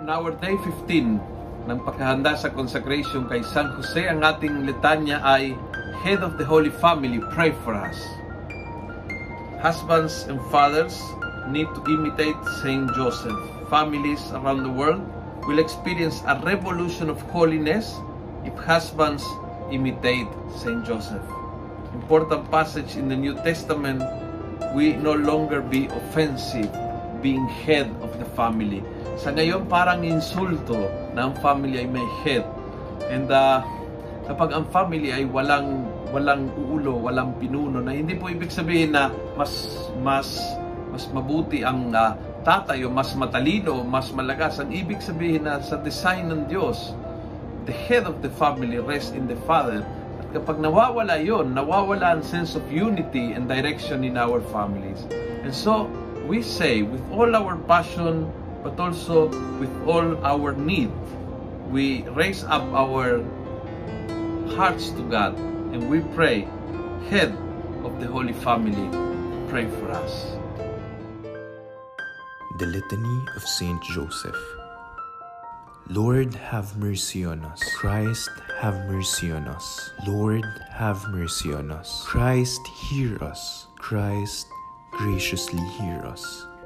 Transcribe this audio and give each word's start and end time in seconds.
in 0.00 0.08
our 0.08 0.32
day 0.40 0.56
15 0.64 1.68
ng 1.68 1.78
pagkahanda 1.84 2.32
sa 2.32 2.48
consecration 2.48 3.28
kay 3.28 3.44
San 3.44 3.68
Jose, 3.76 4.00
ang 4.08 4.24
ating 4.24 4.64
litanya 4.64 5.20
ay 5.20 5.52
Head 6.00 6.24
of 6.24 6.40
the 6.40 6.46
Holy 6.48 6.72
Family, 6.80 7.20
pray 7.36 7.52
for 7.60 7.76
us. 7.76 8.00
Husbands 9.60 10.24
and 10.24 10.40
fathers 10.48 10.96
need 11.52 11.68
to 11.76 11.84
imitate 11.92 12.40
Saint 12.64 12.88
Joseph. 12.96 13.36
Families 13.68 14.24
around 14.32 14.64
the 14.64 14.72
world 14.72 15.04
will 15.44 15.60
experience 15.60 16.24
a 16.24 16.40
revolution 16.40 17.12
of 17.12 17.20
holiness 17.28 17.92
if 18.48 18.56
husbands 18.56 19.20
imitate 19.68 20.32
Saint 20.56 20.80
Joseph. 20.88 21.22
Important 21.92 22.48
passage 22.48 22.96
in 22.96 23.12
the 23.12 23.18
New 23.20 23.36
Testament, 23.44 24.00
we 24.72 24.96
no 24.96 25.12
longer 25.12 25.60
be 25.60 25.92
offensive 25.92 26.72
being 27.20 27.44
head 27.68 27.92
of 28.00 28.16
the 28.16 28.24
family. 28.32 28.80
Sa 29.20 29.28
ngayon, 29.36 29.68
parang 29.68 30.00
insulto 30.00 30.88
na 31.12 31.28
ang 31.28 31.36
family 31.44 31.84
ay 31.84 31.88
may 31.92 32.08
head. 32.24 32.40
And 33.12 33.28
uh, 33.28 33.60
kapag 34.24 34.48
ang 34.56 34.64
family 34.72 35.12
ay 35.12 35.28
walang 35.28 35.84
walang 36.08 36.48
ulo, 36.56 37.04
walang 37.04 37.36
pinuno, 37.36 37.84
na 37.84 37.92
hindi 37.92 38.16
po 38.16 38.32
ibig 38.32 38.48
sabihin 38.48 38.96
na 38.96 39.12
mas 39.36 39.76
mas 40.00 40.40
mas 40.88 41.04
mabuti 41.12 41.60
ang 41.60 41.92
uh, 41.92 42.16
tatay 42.48 42.80
o 42.82 42.88
mas 42.88 43.12
matalino 43.12 43.84
mas 43.84 44.08
malagas. 44.08 44.56
Ang 44.56 44.72
ibig 44.72 45.04
sabihin 45.04 45.44
na 45.44 45.60
sa 45.60 45.76
design 45.76 46.32
ng 46.32 46.48
Diyos, 46.48 46.96
the 47.68 47.76
head 47.76 48.08
of 48.08 48.24
the 48.24 48.32
family 48.40 48.80
rests 48.80 49.12
in 49.12 49.28
the 49.28 49.36
father. 49.44 49.84
At 50.16 50.32
kapag 50.32 50.64
nawawala 50.64 51.20
yon, 51.20 51.52
nawawala 51.52 52.16
ang 52.16 52.24
sense 52.24 52.56
of 52.56 52.64
unity 52.72 53.36
and 53.36 53.52
direction 53.52 54.00
in 54.00 54.16
our 54.16 54.40
families. 54.48 55.04
And 55.44 55.52
so, 55.52 55.92
we 56.24 56.40
say 56.40 56.80
with 56.80 57.04
all 57.12 57.28
our 57.36 57.60
passion, 57.68 58.32
but 58.62 58.78
also 58.78 59.28
with 59.58 59.70
all 59.86 60.16
our 60.24 60.52
need, 60.52 60.90
we 61.70 62.02
raise 62.10 62.44
up 62.44 62.62
our 62.72 63.22
hearts 64.56 64.90
to 64.90 65.02
God 65.08 65.38
and 65.72 65.88
we 65.88 66.00
pray, 66.14 66.48
Head 67.08 67.30
of 67.84 68.00
the 68.00 68.06
Holy 68.06 68.32
Family, 68.32 68.90
pray 69.48 69.66
for 69.78 69.90
us. 69.90 70.36
The 72.58 72.66
Litany 72.66 73.24
of 73.36 73.42
Saint 73.42 73.82
Joseph. 73.82 74.36
Lord, 75.88 76.34
have 76.34 76.76
mercy 76.76 77.24
on 77.24 77.44
us. 77.44 77.62
Christ, 77.74 78.30
have 78.58 78.74
mercy 78.86 79.32
on 79.32 79.48
us. 79.48 79.90
Lord, 80.06 80.44
have 80.70 81.02
mercy 81.08 81.52
on 81.52 81.72
us. 81.72 82.04
Christ, 82.06 82.60
hear 82.66 83.22
us. 83.24 83.66
Christ, 83.78 84.46
graciously 84.92 85.62
hear 85.78 86.02
us. 86.04 86.46